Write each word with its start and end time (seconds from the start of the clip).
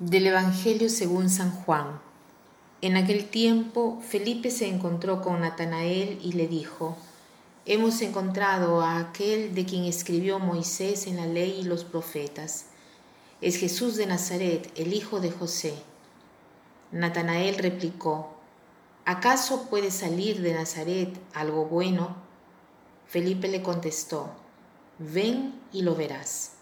Del 0.00 0.28
Evangelio 0.28 0.88
según 0.88 1.28
San 1.28 1.50
Juan. 1.50 2.00
En 2.80 2.96
aquel 2.96 3.28
tiempo 3.28 4.00
Felipe 4.00 4.50
se 4.50 4.66
encontró 4.66 5.20
con 5.20 5.42
Natanael 5.42 6.18
y 6.22 6.32
le 6.32 6.48
dijo, 6.48 6.96
Hemos 7.66 8.00
encontrado 8.00 8.80
a 8.80 8.98
aquel 8.98 9.54
de 9.54 9.66
quien 9.66 9.84
escribió 9.84 10.38
Moisés 10.38 11.06
en 11.06 11.18
la 11.18 11.26
ley 11.26 11.58
y 11.60 11.64
los 11.64 11.84
profetas. 11.84 12.68
Es 13.42 13.58
Jesús 13.58 13.96
de 13.96 14.06
Nazaret, 14.06 14.72
el 14.74 14.94
hijo 14.94 15.20
de 15.20 15.30
José. 15.32 15.74
Natanael 16.92 17.56
replicó, 17.56 18.32
¿acaso 19.04 19.68
puede 19.68 19.90
salir 19.90 20.40
de 20.40 20.54
Nazaret 20.54 21.14
algo 21.34 21.66
bueno? 21.66 22.16
Felipe 23.06 23.48
le 23.48 23.60
contestó, 23.60 24.30
ven 24.98 25.60
y 25.74 25.82
lo 25.82 25.94
verás. 25.94 26.52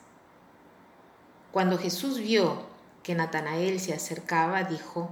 Cuando 1.53 1.79
Jesús 1.79 2.19
vio 2.19 2.77
que 3.09 3.15
Natanael 3.15 3.81
se 3.81 3.95
acercaba, 3.95 4.65
dijo, 4.65 5.09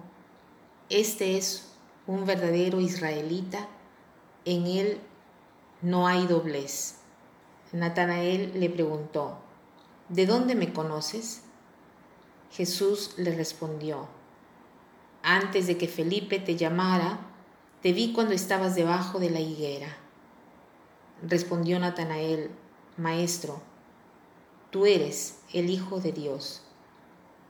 Este 0.91 1.39
es 1.39 1.73
un 2.07 2.27
verdadero 2.27 2.79
israelita, 2.79 3.69
en 4.45 4.67
él 4.67 5.01
no 5.81 6.07
hay 6.07 6.27
doblez. 6.27 6.97
Natanael 7.73 8.61
le 8.61 8.69
preguntó, 8.69 9.39
¿De 10.11 10.27
dónde 10.27 10.55
me 10.55 10.75
conoces? 10.75 11.41
Jesús 12.51 13.15
le 13.17 13.35
respondió, 13.35 14.09
Antes 15.23 15.67
de 15.67 15.79
que 15.79 15.89
Felipe 15.89 16.39
te 16.39 16.55
llamara, 16.55 17.21
te 17.81 17.95
vi 17.95 18.13
cuando 18.13 18.35
estabas 18.35 18.75
debajo 18.75 19.21
de 19.21 19.31
la 19.31 19.41
higuera. 19.41 19.89
Respondió 21.27 21.79
Natanael, 21.79 22.51
Maestro, 22.99 23.63
tú 24.69 24.85
eres 24.85 25.39
el 25.55 25.71
Hijo 25.71 25.99
de 25.99 26.13
Dios 26.13 26.66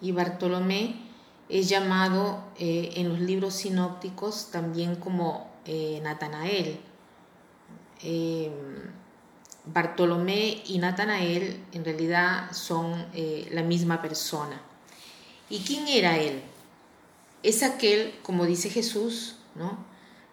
y 0.00 0.12
Bartolomé 0.12 0.96
es 1.48 1.68
llamado 1.68 2.44
eh, 2.58 2.92
en 2.96 3.08
los 3.08 3.20
libros 3.20 3.54
sinópticos 3.54 4.50
también 4.50 4.96
como 4.96 5.50
eh, 5.64 6.00
Natanael. 6.02 6.80
Eh, 8.02 8.50
Bartolomé 9.64 10.62
y 10.66 10.78
Natanael 10.78 11.64
en 11.72 11.84
realidad 11.84 12.52
son 12.52 13.06
la 13.50 13.62
misma 13.62 14.00
persona. 14.00 14.60
¿Y 15.50 15.58
quién 15.60 15.88
era 15.88 16.18
él? 16.18 16.40
Es 17.42 17.64
aquel, 17.64 18.14
como 18.22 18.44
dice 18.44 18.70
Jesús, 18.70 19.36
¿no? 19.56 19.76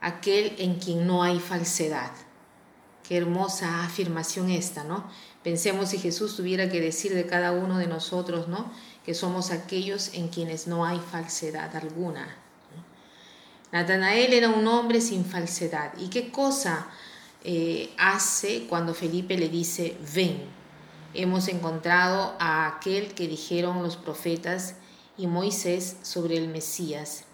aquel 0.04 0.54
en 0.60 0.76
quien 0.76 1.08
no 1.08 1.24
hay 1.24 1.40
falsedad. 1.40 2.12
Qué 3.08 3.18
hermosa 3.18 3.84
afirmación 3.84 4.50
esta, 4.52 4.84
¿no? 4.84 5.10
Pensemos 5.44 5.90
si 5.90 5.98
Jesús 5.98 6.36
tuviera 6.36 6.70
que 6.70 6.80
decir 6.80 7.14
de 7.14 7.26
cada 7.26 7.52
uno 7.52 7.78
de 7.78 7.88
nosotros, 7.88 8.48
¿no? 8.48 8.72
Que 9.06 9.14
somos 9.14 9.52
aquellos 9.52 10.14
en 10.14 10.30
quienes 10.30 10.68
no 10.68 10.86
hay 10.86 11.00
falsedad 11.00 11.76
alguna. 11.76 12.38
Natanael 13.72 14.34
era 14.34 14.50
un 14.50 14.68
hombre 14.68 15.02
sin 15.02 15.26
falsedad. 15.26 15.94
¿Y 15.98 16.10
qué 16.10 16.30
cosa 16.32 16.88
eh, 17.44 17.92
hace 17.98 18.68
cuando 18.68 18.94
Felipe 18.94 19.38
le 19.38 19.50
dice, 19.50 19.98
ven? 20.14 20.44
Hemos 21.16 21.48
encontrado 21.48 22.36
a 22.40 22.68
aquel 22.68 23.14
que 23.14 23.28
dijeron 23.28 23.84
los 23.84 23.98
profetas 23.98 24.76
y 25.18 25.28
Moisés 25.28 25.98
sobre 26.02 26.38
el 26.38 26.48
Mesías. 26.48 27.26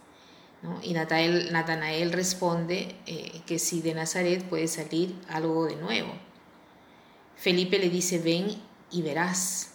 Y 0.84 0.94
Natanael, 0.94 2.12
responde 2.12 2.96
eh, 3.06 3.42
que 3.46 3.60
si 3.60 3.82
de 3.82 3.94
Nazaret 3.94 4.44
puede 4.44 4.68
salir 4.68 5.16
algo 5.30 5.66
de 5.66 5.78
nuevo. 5.78 6.14
Felipe 7.38 7.80
le 7.80 7.90
dice, 7.90 8.20
ven 8.20 8.62
y 8.92 9.02
verás. 9.02 9.72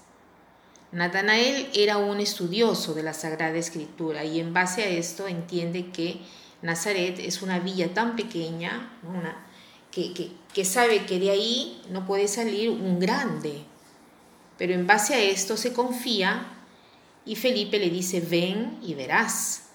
Natanael 0.94 1.70
era 1.74 1.98
un 1.98 2.20
estudioso 2.20 2.94
de 2.94 3.02
la 3.02 3.14
Sagrada 3.14 3.58
Escritura 3.58 4.24
y 4.24 4.38
en 4.38 4.54
base 4.54 4.84
a 4.84 4.86
esto 4.86 5.26
entiende 5.26 5.90
que 5.90 6.20
Nazaret 6.62 7.18
es 7.18 7.42
una 7.42 7.58
villa 7.58 7.92
tan 7.92 8.14
pequeña 8.14 8.92
que, 9.90 10.64
sabe 10.64 11.04
que 11.04 11.18
de 11.18 11.30
ahí 11.30 11.82
no 11.90 12.06
puede 12.06 12.28
salir 12.28 12.70
un 12.70 13.00
grande. 13.00 13.64
Pero 14.56 14.72
en 14.72 14.86
base 14.86 15.14
a 15.14 15.20
esto 15.20 15.56
se 15.56 15.72
confía 15.72 16.46
y 17.26 17.34
Felipe 17.34 17.80
le 17.80 17.90
dice, 17.90 18.20
ven 18.20 18.78
y 18.80 18.94
verás. 18.94 19.70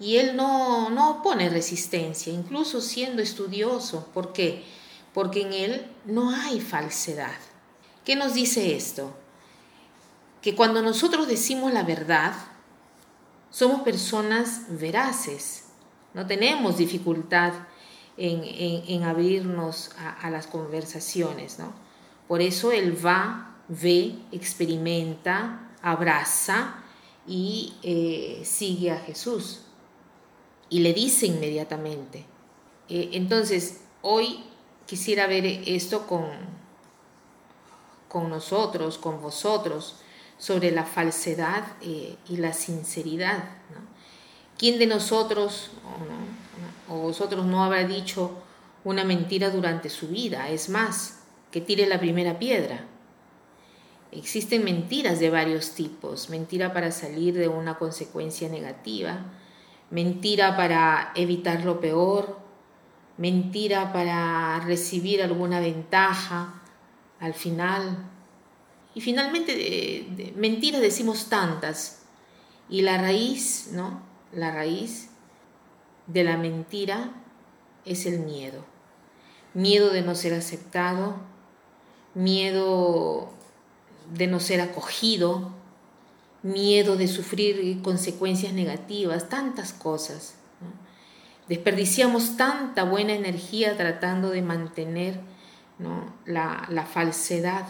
Y 0.00 0.16
él 0.16 0.34
no, 0.34 0.90
no 0.90 1.10
opone 1.12 1.48
resistencia, 1.48 2.32
incluso 2.32 2.80
siendo 2.80 3.22
estudioso. 3.22 4.08
¿Por 4.12 4.32
qué? 4.32 4.64
Porque 5.12 5.42
en 5.42 5.52
él 5.52 5.86
no 6.06 6.30
hay 6.30 6.60
falsedad. 6.60 7.38
¿Qué 8.04 8.16
nos 8.16 8.34
dice 8.34 8.74
esto? 8.74 9.16
Que 10.44 10.54
cuando 10.54 10.82
nosotros 10.82 11.26
decimos 11.26 11.72
la 11.72 11.84
verdad, 11.84 12.34
somos 13.50 13.80
personas 13.80 14.66
veraces. 14.68 15.68
No 16.12 16.26
tenemos 16.26 16.76
dificultad 16.76 17.54
en, 18.18 19.04
abrirnos 19.04 19.92
a, 20.20 20.28
las 20.28 20.46
conversaciones. 20.46 21.58
¿no? 21.58 21.72
Por 22.28 22.42
eso 22.42 22.72
él 22.72 22.94
va, 23.02 23.56
ve, 23.68 24.16
experimenta, 24.32 25.70
abraza 25.80 26.74
y 27.26 27.72
eh, 27.82 28.42
sigue 28.44 28.90
a 28.90 28.98
Jesús 28.98 29.62
y 30.68 30.80
le 30.80 30.92
dice 30.92 31.24
inmediatamente. 31.24 32.26
Eh, 32.90 33.08
entonces, 33.12 33.80
hoy 34.02 34.44
quisiera 34.84 35.26
ver 35.26 35.46
esto 35.46 36.06
con, 36.06 36.26
con 38.10 38.28
nosotros, 38.28 38.98
con 38.98 39.22
vosotros, 39.22 40.00
sobre 40.38 40.70
la 40.70 40.84
falsedad 40.84 41.64
eh, 41.80 42.16
y 42.28 42.36
la 42.36 42.52
sinceridad. 42.52 43.44
¿Quién 44.58 44.78
de 44.78 44.86
nosotros 44.86 45.70
o, 46.88 46.96
vosotros 46.98 47.44
no 47.44 47.64
habrá 47.64 47.84
dicho 47.84 48.30
una 48.84 49.04
mentira 49.04 49.50
durante 49.50 49.90
su 49.90 50.08
vida? 50.08 50.48
Es 50.48 50.68
más, 50.68 51.20
que 51.50 51.60
tire 51.60 51.86
la 51.86 51.98
primera 51.98 52.38
piedra. 52.38 52.84
Existen 54.12 54.64
mentiras 54.64 55.18
de 55.18 55.30
varios 55.30 55.72
tipos, 55.72 56.30
mentira 56.30 56.72
para 56.72 56.92
salir 56.92 57.34
de 57.34 57.48
una 57.48 57.78
consecuencia 57.78 58.48
negativa, 58.48 59.24
mentira 59.90 60.56
para 60.56 61.12
evitar 61.16 61.64
lo 61.64 61.80
peor, 61.80 62.38
mentira 63.16 63.92
para 63.92 64.60
recibir 64.60 65.22
alguna 65.22 65.58
ventaja 65.58 66.62
al 67.18 67.34
final. 67.34 68.13
Y 68.94 69.00
finalmente, 69.00 69.56
de, 69.56 70.32
mentiras 70.36 70.80
decimos 70.80 71.28
tantas. 71.28 72.02
Y 72.68 72.82
la 72.82 72.98
raíz, 72.98 73.70
¿no? 73.72 74.02
La 74.32 74.52
raíz 74.52 75.10
de 76.06 76.24
la 76.24 76.36
mentira 76.36 77.10
es 77.84 78.06
el 78.06 78.20
miedo. 78.20 78.64
Miedo 79.52 79.90
de 79.90 80.02
no 80.02 80.14
ser 80.14 80.34
aceptado, 80.34 81.16
miedo 82.14 83.30
de 84.12 84.26
no 84.26 84.40
ser 84.40 84.60
acogido, 84.60 85.52
miedo 86.42 86.96
de 86.96 87.08
sufrir 87.08 87.80
consecuencias 87.82 88.52
negativas, 88.52 89.28
tantas 89.28 89.72
cosas. 89.72 90.34
Desperdiciamos 91.48 92.36
tanta 92.36 92.84
buena 92.84 93.12
energía 93.12 93.76
tratando 93.76 94.30
de 94.30 94.42
mantener 94.42 95.20
la 96.26 96.88
falsedad 96.90 97.66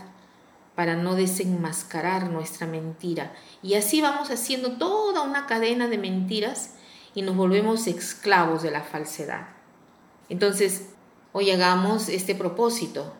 para 0.74 0.96
no 0.96 1.14
desenmascarar 1.14 2.30
nuestra 2.30 2.66
mentira. 2.66 3.32
Y 3.62 3.74
así 3.74 4.00
vamos 4.00 4.30
haciendo 4.30 4.72
toda 4.72 5.22
una 5.22 5.46
cadena 5.46 5.88
de 5.88 5.98
mentiras 5.98 6.74
y 7.14 7.22
nos 7.22 7.36
volvemos 7.36 7.86
esclavos 7.86 8.62
de 8.62 8.70
la 8.70 8.82
falsedad. 8.82 9.48
Entonces, 10.28 10.90
hoy 11.32 11.50
hagamos 11.50 12.08
este 12.08 12.34
propósito 12.34 13.14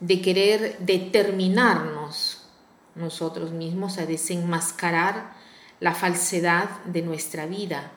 de 0.00 0.20
querer 0.20 0.78
determinarnos 0.80 2.42
nosotros 2.94 3.52
mismos 3.52 3.98
a 3.98 4.06
desenmascarar 4.06 5.32
la 5.80 5.94
falsedad 5.94 6.68
de 6.84 7.02
nuestra 7.02 7.46
vida, 7.46 7.90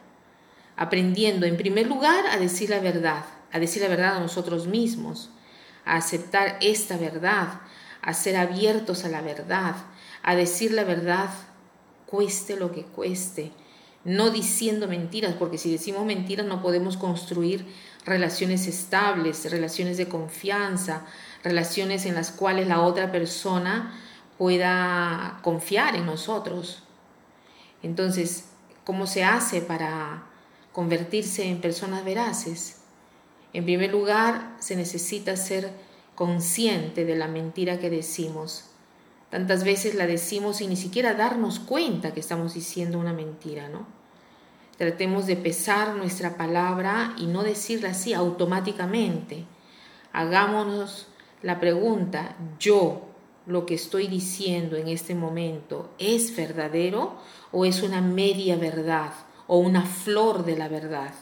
aprendiendo 0.75 1.45
en 1.45 1.57
primer 1.57 1.87
lugar 1.87 2.25
a 2.27 2.37
decir 2.37 2.69
la 2.69 2.79
verdad, 2.79 3.25
a 3.51 3.59
decir 3.59 3.81
la 3.81 3.89
verdad 3.89 4.17
a 4.17 4.19
nosotros 4.19 4.67
mismos, 4.67 5.29
a 5.85 5.97
aceptar 5.97 6.57
esta 6.61 6.97
verdad, 6.97 7.61
a 8.05 8.13
ser 8.13 8.37
abiertos 8.37 9.03
a 9.03 9.09
la 9.09 9.21
verdad, 9.21 9.75
a 10.21 10.35
decir 10.35 10.71
la 10.71 10.83
verdad 10.83 11.29
cueste 12.05 12.55
lo 12.55 12.71
que 12.71 12.83
cueste, 12.83 13.51
no 14.03 14.29
diciendo 14.29 14.87
mentiras, 14.87 15.33
porque 15.33 15.57
si 15.57 15.71
decimos 15.71 16.05
mentiras 16.05 16.45
no 16.45 16.61
podemos 16.61 16.97
construir 16.97 17.65
relaciones 18.05 18.67
estables, 18.67 19.49
relaciones 19.51 19.97
de 19.97 20.07
confianza, 20.07 21.07
relaciones 21.43 22.05
en 22.05 22.13
las 22.13 22.29
cuales 22.29 22.67
la 22.67 22.81
otra 22.81 23.11
persona 23.11 23.99
pueda 24.37 25.39
confiar 25.41 25.95
en 25.95 26.05
nosotros. 26.05 26.83
Entonces, 27.81 28.45
¿cómo 28.83 29.07
se 29.07 29.23
hace 29.23 29.61
para 29.61 30.25
convertirse 30.73 31.49
en 31.49 31.59
personas 31.59 32.05
veraces? 32.05 32.81
En 33.53 33.65
primer 33.65 33.91
lugar, 33.91 34.55
se 34.59 34.75
necesita 34.75 35.35
ser 35.37 35.71
consciente 36.15 37.05
de 37.05 37.15
la 37.15 37.27
mentira 37.27 37.79
que 37.79 37.89
decimos. 37.89 38.65
Tantas 39.29 39.63
veces 39.63 39.95
la 39.95 40.07
decimos 40.07 40.57
sin 40.57 40.69
ni 40.69 40.75
siquiera 40.77 41.13
darnos 41.13 41.59
cuenta 41.59 42.13
que 42.13 42.21
estamos 42.21 42.53
diciendo 42.53 42.97
una 42.97 43.13
mentira, 43.13 43.67
¿no? 43.69 43.85
Tratemos 44.77 45.25
de 45.25 45.35
pesar 45.35 45.95
nuestra 45.95 46.35
palabra 46.35 47.13
y 47.17 47.27
no 47.27 47.43
decirla 47.43 47.89
así 47.89 48.13
automáticamente. 48.13 49.45
Hagámonos 50.11 51.07
la 51.41 51.59
pregunta, 51.59 52.35
yo 52.59 53.03
lo 53.45 53.65
que 53.65 53.75
estoy 53.75 54.07
diciendo 54.07 54.75
en 54.75 54.87
este 54.87 55.15
momento 55.15 55.91
es 55.97 56.35
verdadero 56.35 57.15
o 57.51 57.65
es 57.65 57.83
una 57.83 58.01
media 58.01 58.57
verdad 58.57 59.13
o 59.47 59.57
una 59.57 59.83
flor 59.83 60.43
de 60.45 60.57
la 60.57 60.67
verdad. 60.67 61.13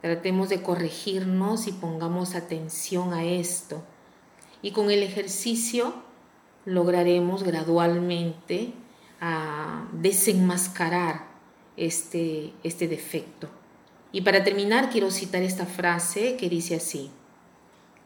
Tratemos 0.00 0.48
de 0.48 0.62
corregirnos 0.62 1.66
y 1.66 1.72
pongamos 1.72 2.34
atención 2.34 3.12
a 3.12 3.24
esto. 3.24 3.82
Y 4.62 4.72
con 4.72 4.90
el 4.90 5.02
ejercicio 5.02 5.94
lograremos 6.64 7.42
gradualmente 7.42 8.72
a 9.20 9.88
desenmascarar 9.92 11.26
este, 11.76 12.52
este 12.62 12.86
defecto. 12.86 13.48
Y 14.12 14.22
para 14.22 14.44
terminar 14.44 14.90
quiero 14.90 15.10
citar 15.10 15.42
esta 15.42 15.66
frase 15.66 16.36
que 16.36 16.48
dice 16.48 16.76
así, 16.76 17.10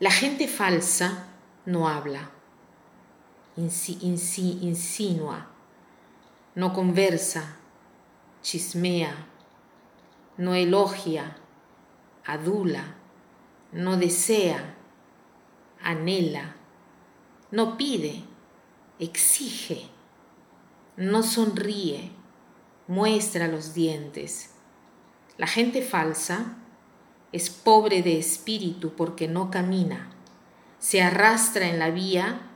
la 0.00 0.10
gente 0.10 0.48
falsa 0.48 1.28
no 1.64 1.88
habla, 1.88 2.30
insinua, 3.56 5.46
no 6.54 6.72
conversa, 6.72 7.56
chismea, 8.42 9.26
no 10.36 10.54
elogia, 10.54 11.36
adula, 12.24 12.96
no 13.72 13.96
desea, 13.96 14.76
anhela, 15.82 16.56
no 17.50 17.76
pide, 17.76 18.24
exige, 18.98 19.86
no 20.96 21.22
sonríe, 21.22 22.12
muestra 22.86 23.48
los 23.48 23.74
dientes. 23.74 24.54
La 25.38 25.46
gente 25.46 25.82
falsa 25.82 26.58
es 27.32 27.50
pobre 27.50 28.02
de 28.02 28.18
espíritu 28.18 28.94
porque 28.94 29.28
no 29.28 29.50
camina, 29.50 30.10
se 30.78 31.02
arrastra 31.02 31.68
en 31.68 31.78
la 31.78 31.90
vía 31.90 32.48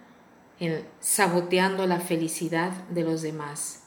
saboteando 1.01 1.87
la 1.87 2.01
felicidad 2.01 2.73
de 2.89 3.05
los 3.05 3.23
demás. 3.23 3.85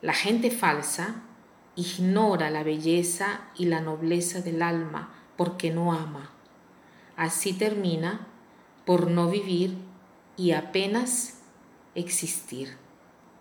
La 0.00 0.12
gente 0.12 0.50
falsa 0.50 1.22
ignora 1.76 2.50
la 2.50 2.62
belleza 2.62 3.48
y 3.56 3.66
la 3.66 3.80
nobleza 3.80 4.40
del 4.40 4.62
alma 4.62 5.12
porque 5.36 5.70
no 5.70 5.92
ama. 5.92 6.30
Así 7.16 7.52
termina 7.52 8.26
por 8.84 9.10
no 9.10 9.30
vivir 9.30 9.76
y 10.36 10.52
apenas 10.52 11.38
existir. 11.94 12.76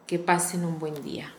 Que 0.07 0.19
pasen 0.19 0.65
un 0.65 0.79
buen 0.79 1.01
día. 1.01 1.33